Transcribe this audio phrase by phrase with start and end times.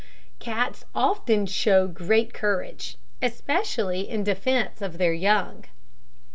[0.39, 5.65] Cats often show great courage, especially in defence of their young.